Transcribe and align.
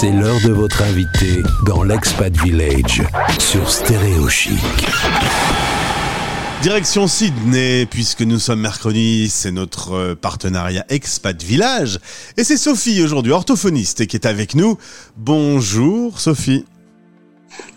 C'est 0.00 0.12
l'heure 0.12 0.40
de 0.44 0.52
votre 0.52 0.82
invité 0.82 1.42
dans 1.66 1.82
l'Expat 1.82 2.32
Village 2.44 3.02
sur 3.40 3.68
Stéréo 3.68 4.28
Chic. 4.28 4.54
Direction 6.62 7.08
Sydney, 7.08 7.84
puisque 7.84 8.20
nous 8.20 8.38
sommes 8.38 8.60
mercredi, 8.60 9.28
c'est 9.28 9.50
notre 9.50 9.94
euh, 9.94 10.14
partenariat 10.14 10.84
Expat 10.88 11.42
Village. 11.42 11.98
Et 12.36 12.44
c'est 12.44 12.56
Sophie 12.56 13.02
aujourd'hui, 13.02 13.32
orthophoniste, 13.32 14.06
qui 14.06 14.14
est 14.14 14.24
avec 14.24 14.54
nous. 14.54 14.78
Bonjour 15.16 16.20
Sophie. 16.20 16.64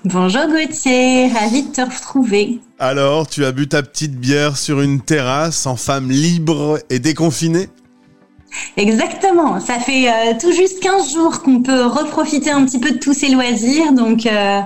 Bonjour 0.05 0.45
Gauthier, 0.45 1.27
ravi 1.33 1.63
de 1.63 1.71
te 1.71 1.81
retrouver. 1.81 2.59
Alors, 2.77 3.25
tu 3.25 3.45
as 3.45 3.51
bu 3.51 3.67
ta 3.67 3.81
petite 3.81 4.15
bière 4.15 4.57
sur 4.57 4.81
une 4.81 5.01
terrasse 5.01 5.65
en 5.65 5.75
femme 5.75 6.11
libre 6.11 6.77
et 6.91 6.99
déconfinée? 6.99 7.69
Exactement, 8.77 9.59
ça 9.59 9.79
fait 9.79 10.09
euh, 10.09 10.33
tout 10.39 10.51
juste 10.51 10.81
15 10.81 11.13
jours 11.13 11.41
qu'on 11.41 11.61
peut 11.61 11.85
reprofiter 11.85 12.51
un 12.51 12.65
petit 12.65 12.79
peu 12.79 12.91
de 12.91 12.97
tous 12.97 13.13
ces 13.13 13.29
loisirs, 13.29 13.93
donc 13.93 14.25
euh, 14.25 14.59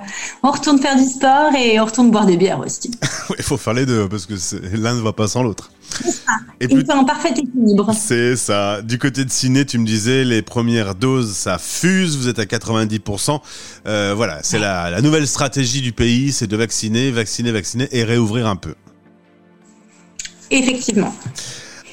on 0.44 0.52
retourne 0.52 0.80
faire 0.80 0.96
du 0.96 1.06
sport 1.06 1.54
et 1.56 1.80
on 1.80 1.86
retourne 1.86 2.12
boire 2.12 2.26
des 2.26 2.38
bières 2.38 2.60
aussi. 2.60 2.92
Il 3.38 3.44
faut 3.44 3.58
faire 3.58 3.74
les 3.74 3.86
deux 3.86 4.08
parce 4.08 4.26
que 4.26 4.34
l'un 4.76 4.96
ne 4.96 5.02
va 5.02 5.14
pas 5.14 5.28
sans 5.28 5.44
l'autre. 5.44 5.72
C'est 6.04 6.12
ça, 6.12 6.34
et 6.60 6.68
plus... 6.68 6.84
en 6.90 7.06
parfait 7.06 7.30
équilibre. 7.30 7.92
C'est 7.98 8.36
ça. 8.36 8.82
Du 8.82 8.98
côté 8.98 9.24
de 9.24 9.32
ciné, 9.32 9.66
tu 9.66 9.78
me 9.78 9.86
disais 9.86 10.24
les 10.24 10.42
premières 10.42 10.96
doses, 10.96 11.34
ça 11.34 11.58
fuse, 11.58 12.18
vous 12.18 12.28
êtes 12.28 12.40
à 12.40 12.46
90%. 12.46 13.40
Euh, 13.88 14.14
voilà, 14.16 14.40
c'est 14.42 14.60
la, 14.60 14.90
la 14.90 15.02
nouvelle 15.02 15.28
stratégie 15.28 15.82
du 15.82 15.94
pays, 15.94 16.32
c'est 16.32 16.48
de 16.48 16.58
vacciner, 16.58 17.12
vacciner, 17.12 17.52
vacciner 17.52 17.88
et 17.92 18.04
réouvrir 18.04 18.48
un 18.48 18.56
peu. 18.56 18.74
Effectivement. 20.52 21.14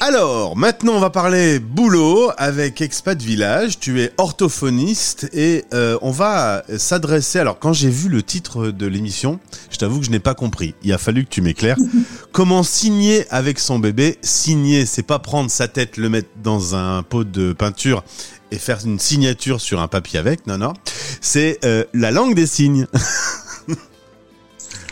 Alors, 0.04 0.56
maintenant, 0.56 0.94
on 0.94 0.98
va 0.98 1.10
parler 1.10 1.60
boulot 1.60 2.32
avec 2.36 2.80
Expat 2.80 3.22
Village. 3.22 3.78
Tu 3.78 4.00
es 4.00 4.10
orthophoniste 4.18 5.30
et 5.32 5.64
euh, 5.74 5.96
on 6.02 6.10
va 6.10 6.64
s'adresser. 6.76 7.38
Alors, 7.38 7.60
quand 7.60 7.72
j'ai 7.72 7.88
vu 7.88 8.08
le 8.08 8.20
titre 8.24 8.72
de 8.72 8.86
l'émission, 8.88 9.38
je 9.70 9.76
t'avoue 9.76 10.00
que 10.00 10.06
je 10.06 10.10
n'ai 10.10 10.18
pas 10.18 10.34
compris. 10.34 10.74
Il 10.82 10.92
a 10.92 10.98
fallu 10.98 11.22
que 11.24 11.28
tu 11.30 11.40
m'éclaires. 11.40 11.76
Comment 12.32 12.64
signer 12.64 13.26
avec 13.30 13.60
son 13.60 13.78
bébé? 13.78 14.18
Signer, 14.22 14.86
c'est 14.86 15.04
pas 15.04 15.20
prendre 15.20 15.52
sa 15.52 15.68
tête, 15.68 15.96
le 15.96 16.08
mettre 16.08 16.30
dans 16.42 16.74
un 16.74 17.04
pot 17.04 17.22
de 17.22 17.52
peinture 17.52 18.02
et 18.50 18.58
faire 18.58 18.80
une 18.84 18.98
signature 18.98 19.60
sur 19.60 19.80
un 19.80 19.86
papier 19.86 20.18
avec. 20.18 20.48
Non, 20.48 20.58
non. 20.58 20.72
C'est 21.20 21.60
euh, 21.64 21.84
la 21.94 22.10
langue 22.10 22.34
des 22.34 22.48
signes. 22.48 22.88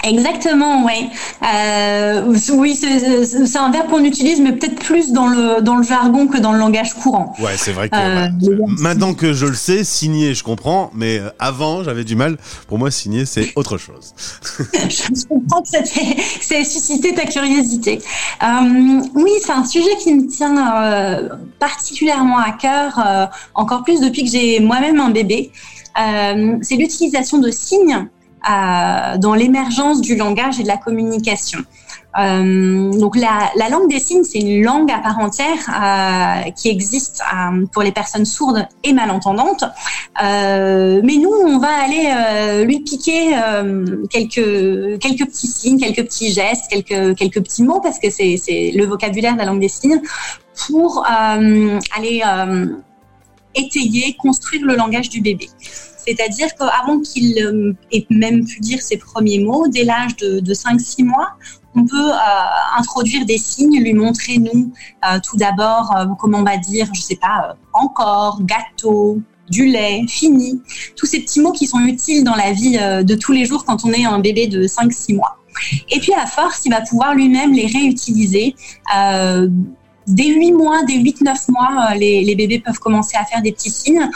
Exactement, 0.03 0.85
ouais. 0.85 1.09
Euh, 1.43 2.35
oui, 2.55 2.75
c'est 2.75 3.59
un 3.59 3.71
verbe 3.71 3.89
qu'on 3.91 4.05
utilise, 4.05 4.41
mais 4.41 4.53
peut-être 4.53 4.77
plus 4.77 5.13
dans 5.13 5.27
le 5.27 5.61
dans 5.61 5.77
le 5.77 5.83
jargon 5.83 6.27
que 6.27 6.39
dans 6.39 6.53
le 6.53 6.59
langage 6.59 6.95
courant. 6.95 7.35
Ouais, 7.39 7.57
c'est 7.57 7.73
vrai 7.73 7.89
que 7.89 7.97
euh, 7.97 8.29
maintenant 8.79 9.15
que 9.15 9.33
je 9.33 9.47
le 9.47 9.55
sais, 9.55 9.85
signer, 9.85 10.35
je 10.35 10.43
comprends, 10.43 10.91
mais 10.95 11.19
euh, 11.19 11.31
avant, 11.39 11.85
j'avais 11.85 12.05
du 12.05 12.17
mal. 12.17 12.39
Pour 12.67 12.79
moi, 12.79 12.91
signer, 12.91 13.27
c'est 13.27 13.53
autre 13.57 13.77
chose. 13.77 14.15
je 14.73 15.27
comprends 15.27 15.63
que 15.63 15.69
c'est 16.41 16.65
suscité 16.65 17.15
ta 17.15 17.27
curiosité. 17.27 18.01
oui, 19.15 19.33
c'est 19.45 19.53
un 19.53 19.65
sujet 19.65 19.97
qui 20.03 20.15
me 20.15 20.29
tient 20.29 21.31
particulièrement 21.59 22.39
à 22.39 22.53
cœur, 22.53 23.29
encore 23.55 23.83
plus 23.83 24.01
depuis 24.01 24.25
que 24.25 24.31
j'ai 24.31 24.61
moi-même 24.61 24.99
un 25.01 25.11
bébé. 25.11 25.51
c'est 25.95 26.77
l'utilisation 26.77 27.39
de 27.39 27.51
signes 27.51 28.09
dans 28.47 29.35
l'émergence 29.35 30.01
du 30.01 30.17
langage 30.17 30.61
et 30.61 30.63
de 30.63 30.69
la 30.69 30.77
communication. 30.77 31.61
Euh, 32.19 32.91
donc 32.99 33.17
la, 33.17 33.51
la, 33.55 33.69
langue 33.69 33.89
des 33.89 34.01
signes, 34.01 34.25
c'est 34.25 34.41
une 34.41 34.65
langue 34.65 34.91
à 34.91 34.99
part 34.99 35.19
entière 35.21 35.59
euh, 35.69 36.51
qui 36.53 36.69
existe 36.69 37.23
euh, 37.33 37.67
pour 37.73 37.83
les 37.83 37.93
personnes 37.93 38.25
sourdes 38.25 38.67
et 38.83 38.93
malentendantes. 38.93 39.65
Euh, 40.23 41.01
mais 41.05 41.17
nous, 41.17 41.31
on 41.31 41.59
va 41.59 41.69
aller 41.69 42.11
euh, 42.13 42.65
lui 42.65 42.81
piquer 42.81 43.37
quelques 44.11 44.99
quelques 44.99 45.27
petits 45.27 45.47
signes, 45.47 45.79
quelques 45.79 46.05
petits 46.05 46.33
gestes, 46.33 46.65
quelques 46.69 47.17
quelques 47.17 47.43
petits 47.43 47.63
mots 47.63 47.81
parce 47.81 47.99
que 47.99 48.11
c'est 48.11 48.37
c'est 48.37 48.73
le 48.75 48.87
vocabulaire 48.87 49.35
de 49.35 49.39
la 49.39 49.45
langue 49.45 49.61
des 49.61 49.69
signes 49.69 50.01
pour 50.67 51.05
aller 51.07 52.23
étayer, 53.55 54.17
construire 54.19 54.65
le 54.65 54.75
langage 54.77 55.09
du 55.09 55.21
bébé. 55.21 55.49
C'est-à-dire 56.07 56.55
qu'avant 56.55 57.01
qu'il 57.01 57.39
euh, 57.43 57.73
ait 57.93 58.07
même 58.11 58.45
pu 58.45 58.61
dire 58.61 58.81
ses 58.83 58.97
premiers 58.97 59.41
mots, 59.41 59.67
dès 59.69 59.85
l'âge 59.85 60.17
de, 60.17 60.55
5-6 60.55 61.05
mois, 61.05 61.33
on 61.75 61.85
peut 61.85 62.11
euh, 62.11 62.79
introduire 62.79 63.25
des 63.27 63.39
signes, 63.39 63.81
lui 63.81 63.95
montrer, 63.95 64.39
nous, 64.39 64.73
euh, 65.05 65.19
tout 65.23 65.37
d'abord, 65.37 65.95
comment 66.19 66.39
on 66.39 66.43
va 66.43 66.57
dire, 66.57 66.89
je 66.93 67.01
sais 67.01 67.17
pas, 67.17 67.57
encore, 67.73 68.41
gâteau, 68.43 69.21
du 69.49 69.67
lait, 69.67 70.05
fini, 70.09 70.63
tous 70.97 71.07
ces 71.07 71.21
petits 71.21 71.41
mots 71.41 71.51
qui 71.51 71.67
sont 71.67 71.81
utiles 71.81 72.23
dans 72.23 72.37
la 72.37 72.53
vie 72.53 72.79
de 72.79 73.15
tous 73.17 73.33
les 73.33 73.45
jours 73.45 73.65
quand 73.65 73.85
on 73.85 73.93
est 73.93 74.05
un 74.05 74.21
bébé 74.21 74.47
de 74.47 74.63
5-6 74.63 75.17
mois. 75.17 75.39
Et 75.91 75.99
puis 75.99 76.15
à 76.15 76.27
force, 76.27 76.63
il 76.67 76.71
va 76.71 76.83
pouvoir 76.83 77.17
lui-même 77.17 77.53
les 77.53 77.67
réutiliser. 77.67 78.55
dès 80.07 80.27
8 80.29 80.53
mois, 80.53 80.85
dès 80.87 80.99
8-9 80.99 81.51
mois, 81.51 81.95
les, 81.97 82.23
les, 82.23 82.37
bébés 82.37 82.61
peuvent 82.61 82.79
commencer 82.79 83.17
à 83.17 83.25
faire 83.25 83.43
des 83.43 83.51
petits 83.51 83.71
signes 83.71 84.09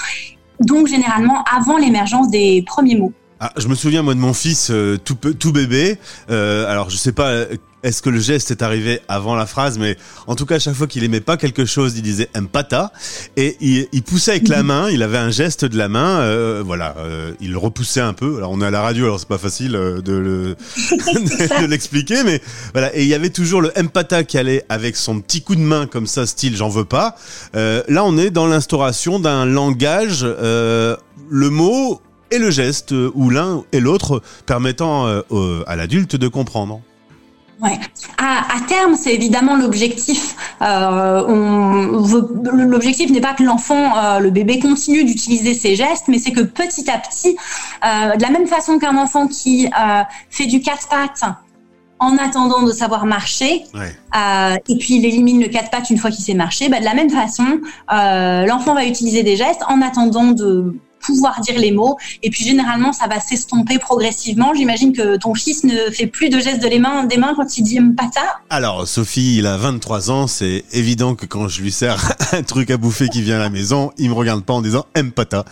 donc 0.60 0.87
généralement 0.87 1.42
avant 1.44 1.76
l'émergence 1.76 2.31
des 2.31 2.62
premiers 2.66 2.97
mots. 2.97 3.12
Ah, 3.47 3.53
je 3.59 3.69
me 3.69 3.75
souviens 3.75 4.00
moi 4.00 4.15
de 4.15 4.21
mon 4.21 4.32
fils 4.32 4.71
euh, 4.71 4.97
tout, 4.97 5.16
tout 5.16 5.53
bébé. 5.53 5.99
Euh, 6.31 6.66
alors 6.66 6.88
je 6.88 6.97
sais 6.97 7.12
pas 7.12 7.28
euh, 7.28 7.56
est-ce 7.84 8.00
que 8.00 8.09
le 8.09 8.19
geste 8.19 8.50
est 8.50 8.62
arrivé 8.62 9.00
avant 9.09 9.34
la 9.34 9.44
phrase, 9.44 9.78
mais 9.78 9.99
en 10.27 10.34
tout 10.34 10.47
cas, 10.47 10.55
à 10.55 10.59
chaque 10.59 10.75
fois 10.75 10.87
qu'il 10.87 11.05
aimait 11.05 11.21
pas 11.21 11.37
quelque 11.37 11.66
chose, 11.66 11.93
il 11.97 12.03
disait 12.03 12.31
empata 12.34 12.91
et 13.37 13.59
il, 13.60 13.87
il 13.93 14.03
poussait 14.03 14.31
avec 14.31 14.49
la 14.49 14.62
main. 14.62 14.88
Il 14.91 15.03
avait 15.03 15.19
un 15.19 15.31
geste 15.31 15.66
de 15.66 15.77
la 15.77 15.88
main, 15.88 16.21
euh, 16.21 16.62
voilà, 16.65 16.94
euh, 16.99 17.34
il 17.41 17.53
le 17.53 17.59
repoussait 17.59 18.00
un 18.00 18.15
peu. 18.15 18.38
Alors 18.38 18.53
on 18.53 18.62
est 18.62 18.66
à 18.66 18.71
la 18.71 18.81
radio, 18.81 19.05
alors 19.05 19.21
c'est 19.21 19.28
pas 19.28 19.37
facile 19.37 19.76
euh, 19.76 20.00
de 20.00 20.15
le 20.15 20.56
de 21.61 21.66
l'expliquer, 21.66 22.25
mais 22.25 22.41
voilà. 22.72 22.97
Et 22.97 23.03
il 23.03 23.09
y 23.09 23.15
avait 23.15 23.28
toujours 23.28 23.61
le 23.61 23.71
empata 23.78 24.25
qui 24.25 24.38
allait 24.38 24.65
avec 24.71 24.97
son 24.97 25.21
petit 25.21 25.43
coup 25.43 25.55
de 25.55 25.61
main 25.61 25.87
comme 25.87 26.06
ça, 26.06 26.26
style 26.26 26.56
j'en 26.56 26.71
veux 26.71 26.87
pas. 26.87 27.16
Euh, 27.55 27.82
là, 27.88 28.03
on 28.06 28.16
est 28.16 28.31
dans 28.31 28.47
l'instauration 28.47 29.21
d'un 29.21 29.44
langage, 29.44 30.22
euh, 30.25 30.97
le 31.28 31.50
mot 31.50 32.00
et 32.34 32.38
le 32.38 32.50
geste, 32.50 32.92
ou 32.92 33.30
l'un 33.30 33.62
et 33.72 33.80
l'autre 33.80 34.22
permettant 34.46 35.06
à 35.06 35.76
l'adulte 35.76 36.16
de 36.16 36.28
comprendre. 36.28 36.80
Ouais. 37.60 37.78
À, 38.18 38.56
à, 38.56 38.60
terme, 38.66 38.96
c'est 38.96 39.14
évidemment 39.14 39.56
l'objectif. 39.56 40.36
Euh, 40.60 41.22
l'objectif 42.52 43.10
n'est 43.10 43.20
pas 43.20 43.34
que 43.34 43.42
l'enfant, 43.42 43.96
euh, 43.96 44.18
le 44.18 44.30
bébé, 44.30 44.58
continue 44.58 45.04
d'utiliser 45.04 45.54
ses 45.54 45.76
gestes, 45.76 46.08
mais 46.08 46.18
c'est 46.18 46.32
que 46.32 46.40
petit 46.40 46.90
à 46.90 46.98
petit, 46.98 47.36
euh, 47.84 48.16
de 48.16 48.22
la 48.22 48.30
même 48.30 48.46
façon 48.46 48.78
qu'un 48.78 48.96
enfant 48.96 49.28
qui 49.28 49.66
euh, 49.66 50.02
fait 50.30 50.46
du 50.46 50.60
quatre 50.60 50.88
pattes 50.88 51.24
en 52.00 52.18
attendant 52.18 52.62
de 52.62 52.72
savoir 52.72 53.06
marcher, 53.06 53.64
ouais. 53.72 53.96
Euh, 54.16 54.56
et 54.68 54.76
puis 54.76 54.96
il 54.96 55.04
élimine 55.06 55.40
le 55.40 55.48
quatre 55.48 55.70
pattes 55.70 55.90
une 55.90 55.98
fois 55.98 56.10
qu'il 56.10 56.24
sait 56.24 56.34
marcher, 56.34 56.68
bah, 56.68 56.80
de 56.80 56.84
la 56.84 56.94
même 56.94 57.10
façon, 57.10 57.60
l'enfant 57.88 58.74
va 58.74 58.84
utiliser 58.84 59.22
des 59.22 59.36
gestes 59.36 59.62
en 59.68 59.80
attendant 59.80 60.32
de 60.32 60.74
pouvoir 61.04 61.41
dire 61.41 61.59
les 61.59 61.72
mots. 61.72 61.97
Et 62.22 62.31
puis 62.31 62.44
généralement, 62.44 62.92
ça 62.92 63.06
va 63.06 63.20
s'estomper 63.20 63.78
progressivement. 63.78 64.53
J'imagine 64.54 64.92
que 64.92 65.16
ton 65.16 65.34
fils 65.34 65.65
ne 65.65 65.91
fait 65.91 66.06
plus 66.06 66.28
de 66.28 66.38
gestes 66.38 66.62
de 66.62 66.69
les 66.69 66.78
mains, 66.78 67.04
des 67.04 67.16
mains 67.16 67.34
quand 67.37 67.59
il 67.59 67.62
dit 67.62 67.81
pata. 67.97 68.20
Alors, 68.50 68.87
Sophie, 68.87 69.37
il 69.38 69.47
a 69.47 69.56
23 69.56 70.10
ans. 70.10 70.26
C'est 70.26 70.64
évident 70.72 71.14
que 71.14 71.26
quand 71.26 71.48
je 71.48 71.62
lui 71.62 71.72
sers 71.72 72.12
un 72.32 72.43
truc 72.43 72.70
à 72.70 72.76
bouffer 72.76 73.09
qui 73.09 73.22
vient 73.22 73.37
à 73.37 73.41
la 73.41 73.50
maison, 73.50 73.93
il 73.98 74.09
me 74.10 74.14
regarde 74.14 74.43
pas 74.44 74.54
en 74.54 74.62
disant 74.62 74.84
pata. 75.14 75.44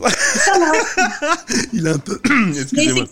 il 1.72 1.86
est 1.86 1.90
un 1.90 1.98
peu. 1.98 2.20
Excusez-moi. 2.60 3.04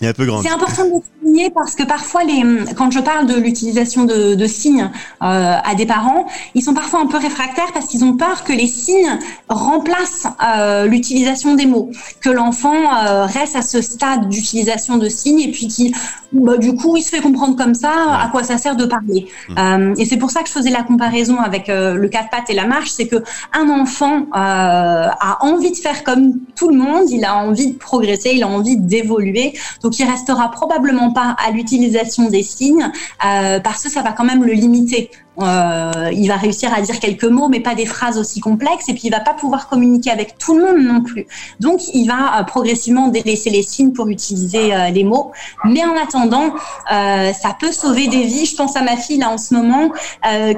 Il 0.00 0.06
est 0.06 0.10
un 0.10 0.12
peu 0.12 0.26
grand. 0.26 0.42
C'est 0.42 0.50
important 0.50 0.84
de 0.84 1.02
souligner 1.20 1.50
parce 1.50 1.74
que 1.74 1.82
parfois, 1.82 2.24
les, 2.24 2.42
quand 2.74 2.90
je 2.90 3.00
parle 3.00 3.26
de 3.26 3.34
l'utilisation 3.34 4.04
de, 4.04 4.34
de, 4.34 4.46
signes 4.46 4.90
euh, 5.22 5.56
à 5.62 5.74
des 5.74 5.86
parents, 5.86 6.26
ils 6.54 6.62
sont 6.62 6.74
parfois 6.74 7.00
un 7.00 7.06
peu 7.06 7.18
réfractaires 7.18 7.72
parce 7.74 7.86
qu'ils 7.86 8.04
ont 8.04 8.16
peur 8.16 8.44
que 8.44 8.52
les 8.52 8.66
signes 8.66 9.18
remplacent 9.48 10.26
euh, 10.42 10.86
l'utilisation 10.86 11.17
des 11.54 11.66
mots, 11.66 11.90
que 12.20 12.30
l'enfant 12.30 12.74
euh, 12.74 13.24
reste 13.24 13.56
à 13.56 13.62
ce 13.62 13.80
stade 13.80 14.28
d'utilisation 14.28 14.96
de 14.96 15.08
signes 15.08 15.40
et 15.40 15.50
puis 15.50 15.68
qui, 15.68 15.94
bah, 16.32 16.56
du 16.56 16.74
coup, 16.74 16.96
il 16.96 17.02
se 17.02 17.10
fait 17.10 17.20
comprendre 17.20 17.56
comme 17.56 17.74
ça 17.74 17.92
à 18.20 18.28
quoi 18.30 18.42
ça 18.42 18.58
sert 18.58 18.76
de 18.76 18.84
parler. 18.84 19.26
Mmh. 19.48 19.54
Euh, 19.58 19.94
et 19.98 20.04
c'est 20.04 20.16
pour 20.16 20.30
ça 20.30 20.42
que 20.42 20.48
je 20.48 20.52
faisais 20.52 20.70
la 20.70 20.82
comparaison 20.82 21.38
avec 21.38 21.68
euh, 21.68 21.94
le 21.94 22.08
quatre 22.08 22.30
pattes 22.30 22.50
et 22.50 22.54
la 22.54 22.66
marche, 22.66 22.90
c'est 22.90 23.06
que 23.06 23.22
un 23.52 23.68
enfant 23.68 24.26
a 24.32 25.38
envie 25.40 25.70
de 25.70 25.76
faire 25.76 26.04
comme 26.04 26.34
tout 26.56 26.68
le 26.68 26.76
monde, 26.76 27.10
il 27.10 27.24
a 27.24 27.36
envie 27.36 27.72
de 27.72 27.78
progresser, 27.78 28.32
il 28.34 28.42
a 28.42 28.48
envie 28.48 28.76
d'évoluer, 28.76 29.52
donc 29.82 29.98
il 29.98 30.04
restera 30.04 30.50
probablement 30.50 31.12
pas 31.12 31.36
à 31.44 31.50
l'utilisation 31.50 32.28
des 32.28 32.42
signes 32.42 32.90
parce 33.20 33.82
que 33.82 33.90
ça 33.90 34.02
va 34.02 34.12
quand 34.12 34.24
même 34.24 34.44
le 34.44 34.52
limiter 34.52 35.10
Euh, 35.40 36.10
il 36.12 36.28
va 36.28 36.36
réussir 36.36 36.72
à 36.74 36.80
dire 36.80 36.98
quelques 36.98 37.24
mots, 37.24 37.48
mais 37.48 37.60
pas 37.60 37.74
des 37.74 37.86
phrases 37.86 38.18
aussi 38.18 38.40
complexes. 38.40 38.88
Et 38.88 38.94
puis, 38.94 39.02
il 39.04 39.10
va 39.10 39.20
pas 39.20 39.34
pouvoir 39.34 39.68
communiquer 39.68 40.10
avec 40.10 40.38
tout 40.38 40.56
le 40.56 40.64
monde 40.64 40.84
non 40.84 41.02
plus. 41.02 41.26
Donc, 41.60 41.80
il 41.94 42.06
va 42.06 42.40
euh, 42.40 42.42
progressivement 42.44 43.08
délaisser 43.08 43.50
les 43.50 43.62
signes 43.62 43.92
pour 43.92 44.08
utiliser 44.08 44.74
euh, 44.74 44.90
les 44.90 45.04
mots. 45.04 45.32
Mais 45.64 45.84
en 45.84 45.96
attendant, 45.96 46.54
ça 46.88 47.56
peut 47.58 47.72
sauver 47.72 48.08
des 48.08 48.24
vies. 48.24 48.46
Je 48.46 48.56
pense 48.56 48.76
à 48.76 48.82
ma 48.82 48.96
fille 48.96 49.18
là 49.18 49.30
en 49.30 49.38
ce 49.38 49.54
moment, 49.54 49.90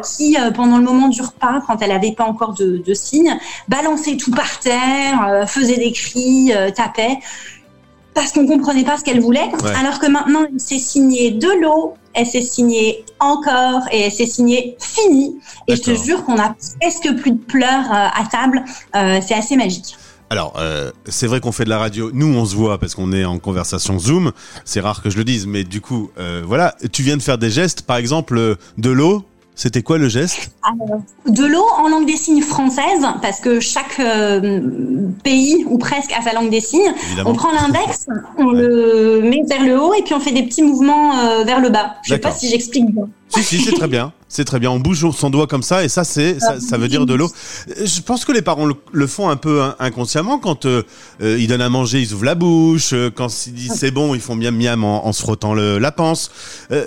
qui 0.03 0.37
pendant 0.55 0.79
le 0.79 0.85
moment 0.85 1.09
du 1.09 1.21
repas, 1.21 1.61
quand 1.67 1.81
elle 1.82 1.93
avait 1.93 2.12
pas 2.12 2.25
encore 2.25 2.55
de, 2.55 2.82
de 2.85 2.94
signes, 2.94 3.37
balançait 3.69 4.17
tout 4.17 4.31
par 4.31 4.61
terre, 4.61 5.44
faisait 5.47 5.77
des 5.77 5.93
cris, 5.93 6.53
tapait 6.75 7.19
parce 8.15 8.32
qu'on 8.32 8.47
comprenait 8.47 8.85
pas 8.85 8.97
ce 8.99 9.05
qu'elle 9.05 9.21
voulait. 9.21 9.49
Alors 9.77 9.99
que 9.99 10.06
maintenant, 10.06 10.41
elle 10.53 10.61
s'est 10.61 10.79
signée 10.79 11.31
de 11.31 11.49
l'eau, 11.61 11.94
elle 12.15 12.27
s'est 12.27 12.43
signée 12.43 13.05
encore 13.19 13.83
et 13.93 14.03
elle 14.03 14.12
s'est 14.12 14.27
signée 14.27 14.77
fini. 14.81 15.39
Et 15.69 15.77
je 15.77 15.83
te 15.83 15.95
jure 15.95 16.25
qu'on 16.25 16.39
a 16.39 16.55
presque 16.81 17.15
plus 17.21 17.33
de 17.33 17.39
pleurs 17.39 17.87
euh, 17.87 18.09
à 18.23 18.25
table. 18.31 18.65
Euh, 18.97 19.21
c'est 19.27 19.35
assez 19.35 19.57
magique. 19.57 19.97
Alors, 20.29 20.55
euh, 20.59 20.93
c'est 21.07 21.27
vrai 21.27 21.41
qu'on 21.41 21.51
fait 21.51 21.65
de 21.65 21.71
la 21.71 21.79
radio. 21.79 22.11
Nous, 22.12 22.27
on 22.27 22.45
se 22.45 22.55
voit 22.55 22.79
parce 22.79 22.95
qu'on 22.95 23.12
est 23.12 23.25
en 23.25 23.39
conversation 23.39 23.99
Zoom. 23.99 24.33
C'est 24.65 24.81
rare 24.81 25.03
que 25.03 25.11
je 25.11 25.19
le 25.19 25.25
dise, 25.25 25.47
mais 25.47 25.65
du 25.65 25.81
coup, 25.81 26.11
voilà. 26.45 26.77
Tu 26.93 27.03
viens 27.03 27.17
de 27.17 27.23
faire 27.23 27.37
des 27.37 27.51
gestes, 27.51 27.83
par 27.83 27.97
exemple, 27.97 28.56
de 28.79 28.91
l'eau. 28.91 29.25
C'était 29.61 29.83
quoi 29.83 29.99
le 29.99 30.09
geste? 30.09 30.53
De 31.27 31.45
l'eau 31.45 31.67
en 31.77 31.91
langue 31.91 32.07
des 32.07 32.17
signes 32.17 32.41
française, 32.41 33.07
parce 33.21 33.41
que 33.41 33.61
chaque 33.61 34.01
euh, 34.01 34.62
pays 35.23 35.67
ou 35.69 35.77
presque 35.77 36.12
a 36.12 36.23
sa 36.23 36.33
langue 36.33 36.49
des 36.49 36.62
signes. 36.62 36.95
On 37.27 37.35
prend 37.35 37.53
l'index, 37.53 38.07
on 38.39 38.53
le 38.53 39.21
met 39.21 39.43
vers 39.47 39.62
le 39.62 39.79
haut 39.79 39.93
et 39.93 40.01
puis 40.01 40.15
on 40.15 40.21
fait 40.21 40.33
des 40.33 40.45
petits 40.45 40.62
mouvements 40.62 41.12
euh, 41.19 41.45
vers 41.45 41.61
le 41.61 41.69
bas. 41.69 41.97
Je 42.05 42.15
sais 42.15 42.19
pas 42.19 42.33
si 42.33 42.49
j'explique 42.49 42.91
bien. 42.91 43.07
Si, 43.31 43.44
si, 43.44 43.61
c'est 43.61 43.73
très 43.73 43.87
bien. 43.87 44.12
C'est 44.29 44.44
très 44.44 44.59
bien. 44.59 44.71
On 44.71 44.81
bouge 44.81 45.09
son 45.12 45.31
doigt 45.31 45.47
comme 45.47 45.62
ça 45.62 45.85
et 45.85 45.88
ça, 45.88 46.05
c'est 46.05 46.38
ça, 46.41 46.79
veut 46.79 46.88
dire 46.88 47.06
de 47.06 47.15
l'eau. 47.15 47.31
Je 47.69 48.00
pense 48.00 48.25
que 48.25 48.32
les 48.32 48.43
parents 48.43 48.67
le, 48.93 49.06
font 49.06 49.29
un 49.29 49.37
peu 49.37 49.62
inconsciemment 49.79 50.38
quand 50.38 50.67
euh, 50.67 50.82
euh, 51.23 51.38
ils 51.38 51.49
donnent 51.49 51.62
à 51.62 51.69
manger, 51.69 52.00
ils 52.00 52.12
ouvrent 52.12 52.25
la 52.25 52.35
bouche. 52.35 52.91
Euh, 52.93 53.11
quand 53.11 53.47
ils 53.47 53.55
disent 53.55 53.75
c'est 53.75 53.91
bon, 53.91 54.15
ils 54.15 54.21
font 54.21 54.35
miam 54.35 54.56
miam 54.56 54.85
en, 54.85 55.12
se 55.12 55.23
frottant 55.23 55.55
la 55.55 55.93
panse. 55.93 56.31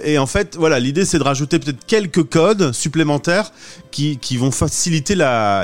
et 0.04 0.18
en 0.18 0.28
fait, 0.28 0.56
voilà, 0.58 0.80
l'idée 0.80 1.06
c'est 1.06 1.18
de 1.20 1.24
rajouter 1.24 1.60
peut-être 1.60 1.86
quelques 1.86 2.24
codes 2.24 2.74
supplémentaires 2.74 3.52
qui, 3.92 4.18
qui 4.18 4.38
vont 4.38 4.52
faciliter 4.52 5.16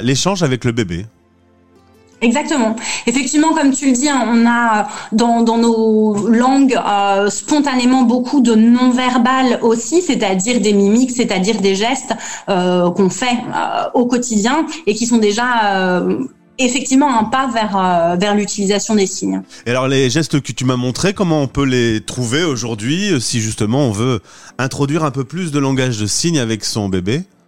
l'échange 0.01 0.43
avec 0.43 0.65
le 0.65 0.71
bébé. 0.71 1.05
Exactement. 2.21 2.75
Effectivement, 3.07 3.53
comme 3.53 3.71
tu 3.71 3.87
le 3.87 3.91
dis, 3.93 4.09
hein, 4.09 4.25
on 4.27 4.45
a 4.45 4.87
dans, 5.11 5.41
dans 5.41 5.57
nos 5.57 6.27
langues 6.27 6.77
euh, 6.77 7.29
spontanément 7.29 8.03
beaucoup 8.03 8.41
de 8.41 8.55
non-verbal 8.55 9.59
aussi, 9.61 10.01
c'est-à-dire 10.01 10.59
des 10.59 10.73
mimiques, 10.73 11.11
c'est-à-dire 11.11 11.61
des 11.61 11.75
gestes 11.75 12.13
euh, 12.49 12.91
qu'on 12.91 13.09
fait 13.09 13.25
euh, 13.25 13.89
au 13.93 14.05
quotidien 14.05 14.65
et 14.85 14.93
qui 14.95 15.05
sont 15.05 15.17
déjà 15.17 16.03
effectivement 16.57 17.17
un 17.17 17.23
pas 17.23 17.47
vers, 17.47 18.17
vers 18.17 18.35
l'utilisation 18.35 18.95
des 18.95 19.05
signes. 19.05 19.41
Et 19.65 19.69
alors 19.69 19.87
les 19.87 20.09
gestes 20.09 20.41
que 20.41 20.51
tu 20.51 20.65
m'as 20.65 20.75
montrés, 20.75 21.13
comment 21.13 21.41
on 21.41 21.47
peut 21.47 21.63
les 21.63 22.01
trouver 22.01 22.43
aujourd'hui 22.43 23.13
si 23.21 23.39
justement 23.39 23.87
on 23.87 23.91
veut 23.91 24.19
introduire 24.57 25.05
un 25.05 25.11
peu 25.11 25.23
plus 25.23 25.51
de 25.51 25.59
langage 25.59 25.97
de 25.99 26.05
signes 26.05 26.39
avec 26.39 26.65
son 26.65 26.89
bébé? 26.89 27.21
euh, 27.21 27.38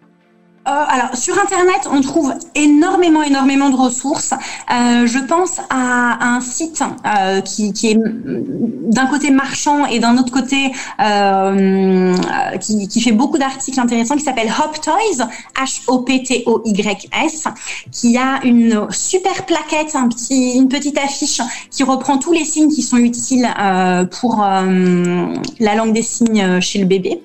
alors 0.71 1.15
sur 1.15 1.37
internet, 1.37 1.87
on 1.91 2.01
trouve 2.01 2.33
énormément, 2.55 3.23
énormément 3.23 3.69
de 3.69 3.75
ressources. 3.75 4.31
Euh, 4.31 5.05
je 5.05 5.19
pense 5.19 5.59
à, 5.69 6.35
un 6.35 6.41
site 6.41 6.83
euh, 7.05 7.41
qui, 7.41 7.71
est 7.83 7.97
d'un 7.97 9.05
côté 9.07 9.31
marchand 9.31 9.85
et 9.85 9.99
d'un 9.99 10.17
autre 10.17 10.31
côté 10.31 10.71
euh, 10.99 12.15
qui, 12.59 13.01
fait 13.01 13.11
beaucoup 13.11 13.37
d'articles 13.37 13.79
intéressants, 13.79 14.15
qui 14.15 14.23
s'appelle 14.23 14.51
Hop 14.63 14.79
Toys, 14.81 15.27
H-O-P-T-O-Y-S, 15.55 17.47
qui 17.91 18.17
a 18.17 18.39
une 18.43 18.87
super 18.91 19.45
plaquette, 19.45 19.95
une 20.29 20.69
petite 20.69 20.97
affiche 20.97 21.41
qui 21.69 21.83
reprend 21.83 22.17
tous 22.17 22.31
les 22.31 22.45
signes 22.45 22.69
qui 22.69 22.81
sont 22.81 22.97
utiles 22.97 23.47
euh, 23.59 24.05
pour 24.05 24.37
la 24.37 25.75
langue 25.75 25.93
des 25.93 26.03
signes 26.03 26.59
chez 26.61 26.79
le 26.79 26.85
bébé. 26.85 27.21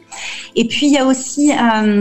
Et 0.54 0.66
puis 0.66 0.86
il 0.86 0.92
y 0.92 0.98
a 0.98 1.06
aussi 1.06 1.52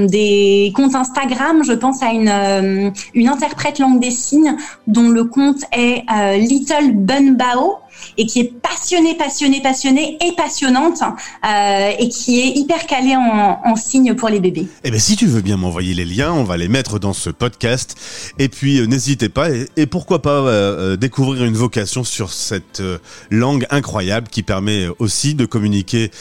des 0.07 0.71
comptes 0.75 0.95
Instagram. 0.95 1.63
Je 1.63 1.73
pense 1.73 2.01
à 2.01 2.11
une, 2.11 2.29
euh, 2.29 2.89
une 3.13 3.27
interprète 3.27 3.79
langue 3.79 3.99
des 3.99 4.11
signes 4.11 4.55
dont 4.87 5.09
le 5.09 5.23
compte 5.25 5.63
est 5.71 6.03
euh, 6.11 6.37
Little 6.37 6.93
Bun 6.93 7.33
Bao 7.33 7.77
et 8.17 8.25
qui 8.25 8.39
est 8.39 8.53
passionnée, 8.61 9.15
passionnée, 9.15 9.61
passionnée 9.61 10.17
et 10.25 10.31
passionnante 10.33 11.01
euh, 11.45 11.91
et 11.99 12.09
qui 12.09 12.39
est 12.39 12.57
hyper 12.57 12.85
calée 12.85 13.15
en, 13.15 13.59
en 13.63 13.75
signes 13.75 14.15
pour 14.15 14.29
les 14.29 14.39
bébés. 14.39 14.67
Eh 14.83 14.91
bien, 14.91 14.99
si 14.99 15.15
tu 15.15 15.27
veux 15.27 15.41
bien 15.41 15.57
m'envoyer 15.57 15.93
les 15.93 16.05
liens, 16.05 16.33
on 16.33 16.43
va 16.43 16.57
les 16.57 16.67
mettre 16.67 16.99
dans 16.99 17.13
ce 17.13 17.29
podcast. 17.29 17.95
Et 18.39 18.49
puis, 18.49 18.79
euh, 18.79 18.85
n'hésitez 18.85 19.29
pas 19.29 19.49
et, 19.49 19.85
pourquoi 19.85 20.21
pas 20.21 20.39
euh, 20.39 20.97
découvrir 20.97 21.45
une 21.45 21.55
vocation 21.55 22.03
sur 22.03 22.31
cette 22.31 22.81
langue 23.29 23.65
incroyable 23.69 24.27
qui 24.29 24.43
permet 24.43 24.87
aussi 24.99 25.35
de 25.35 25.45
communiquer 25.45 26.11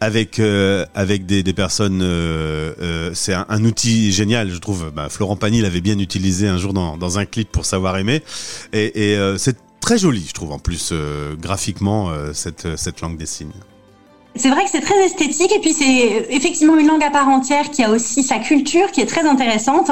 avec 0.00 0.40
avec 0.94 1.26
des, 1.26 1.42
des 1.42 1.52
personnes. 1.52 2.02
C'est 3.14 3.34
un, 3.34 3.46
un, 3.48 3.64
outil 3.64 4.12
génial, 4.12 4.50
je 4.50 4.58
trouve. 4.58 4.90
Bah, 4.94 5.08
Florent 5.08 5.36
Pagny 5.36 5.60
l'avait 5.60 5.80
bien 5.80 5.98
utilisé 5.98 6.48
un 6.48 6.58
jour 6.58 6.72
dans, 6.72 6.96
dans 6.96 7.18
un 7.18 7.24
clip 7.24 7.50
pour 7.50 7.64
savoir 7.64 7.96
aimer. 7.96 8.22
Et, 8.72 9.12
et 9.12 9.34
c'est 9.38 9.56
très 9.82 9.98
joli, 9.98 10.24
je 10.26 10.32
trouve, 10.32 10.52
en 10.52 10.58
plus, 10.58 10.90
euh, 10.92 11.34
graphiquement, 11.36 12.08
euh, 12.08 12.32
cette, 12.32 12.64
euh, 12.64 12.76
cette 12.78 13.02
langue 13.02 13.18
des 13.18 13.26
signes. 13.26 13.50
C'est 14.34 14.48
vrai 14.48 14.64
que 14.64 14.70
c'est 14.70 14.80
très 14.80 14.98
esthétique 15.04 15.52
et 15.54 15.60
puis 15.60 15.74
c'est 15.74 16.26
effectivement 16.30 16.78
une 16.78 16.86
langue 16.86 17.02
à 17.02 17.10
part 17.10 17.28
entière 17.28 17.70
qui 17.70 17.82
a 17.82 17.90
aussi 17.90 18.22
sa 18.22 18.38
culture 18.38 18.90
qui 18.90 19.02
est 19.02 19.06
très 19.06 19.28
intéressante. 19.28 19.90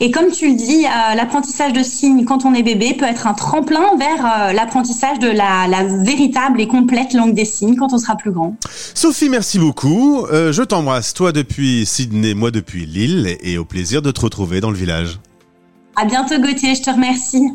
Et 0.00 0.10
comme 0.10 0.30
tu 0.30 0.48
le 0.48 0.56
dis, 0.56 0.82
l'apprentissage 0.82 1.72
de 1.72 1.82
signes 1.82 2.26
quand 2.26 2.44
on 2.44 2.52
est 2.52 2.62
bébé 2.62 2.92
peut 2.92 3.06
être 3.06 3.26
un 3.26 3.32
tremplin 3.32 3.96
vers 3.98 4.52
l'apprentissage 4.52 5.18
de 5.20 5.28
la, 5.28 5.66
la, 5.68 5.84
véritable 5.84 6.60
et 6.60 6.68
complète 6.68 7.14
langue 7.14 7.32
des 7.32 7.46
signes 7.46 7.76
quand 7.76 7.94
on 7.94 7.96
sera 7.98 8.14
plus 8.16 8.30
grand. 8.30 8.56
Sophie, 8.92 9.30
merci 9.30 9.58
beaucoup. 9.58 10.26
je 10.30 10.62
t'embrasse, 10.62 11.14
toi 11.14 11.32
depuis 11.32 11.86
Sydney, 11.86 12.34
moi 12.34 12.50
depuis 12.50 12.84
Lille, 12.84 13.38
et 13.40 13.56
au 13.56 13.64
plaisir 13.64 14.02
de 14.02 14.10
te 14.10 14.20
retrouver 14.20 14.60
dans 14.60 14.70
le 14.70 14.76
village. 14.76 15.18
À 15.96 16.04
bientôt 16.04 16.38
Gauthier, 16.38 16.74
je 16.74 16.82
te 16.82 16.90
remercie. 16.90 17.48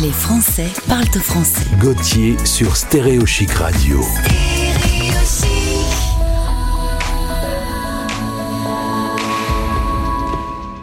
Les 0.00 0.12
Français 0.12 0.68
parlent 0.88 1.04
français. 1.20 1.66
Gauthier 1.78 2.36
sur 2.44 2.74
Stéréo 2.74 3.26
Chic 3.26 3.50
Radio. 3.52 4.00